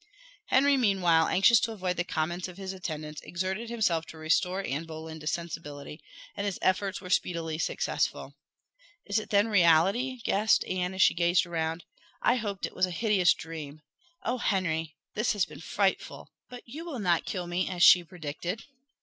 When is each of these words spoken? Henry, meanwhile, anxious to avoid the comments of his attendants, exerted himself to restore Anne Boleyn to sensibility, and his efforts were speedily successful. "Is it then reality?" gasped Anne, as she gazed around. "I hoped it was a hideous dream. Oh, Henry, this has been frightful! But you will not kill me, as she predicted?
Henry, 0.47 0.77
meanwhile, 0.77 1.27
anxious 1.27 1.59
to 1.59 1.73
avoid 1.73 1.95
the 1.95 2.03
comments 2.03 2.47
of 2.47 2.57
his 2.57 2.73
attendants, 2.73 3.21
exerted 3.21 3.69
himself 3.69 4.03
to 4.07 4.17
restore 4.17 4.65
Anne 4.65 4.85
Boleyn 4.85 5.19
to 5.19 5.27
sensibility, 5.27 6.01
and 6.35 6.43
his 6.47 6.57
efforts 6.63 6.99
were 7.01 7.09
speedily 7.11 7.59
successful. 7.59 8.33
"Is 9.05 9.19
it 9.19 9.29
then 9.29 9.47
reality?" 9.47 10.19
gasped 10.23 10.65
Anne, 10.65 10.95
as 10.95 11.03
she 11.03 11.13
gazed 11.13 11.45
around. 11.45 11.83
"I 12.19 12.37
hoped 12.37 12.65
it 12.65 12.73
was 12.75 12.87
a 12.87 12.89
hideous 12.89 13.35
dream. 13.35 13.83
Oh, 14.23 14.39
Henry, 14.39 14.95
this 15.13 15.33
has 15.33 15.45
been 15.45 15.61
frightful! 15.61 16.31
But 16.49 16.63
you 16.65 16.83
will 16.83 16.97
not 16.97 17.25
kill 17.25 17.45
me, 17.45 17.69
as 17.69 17.83
she 17.83 18.03
predicted? 18.03 18.63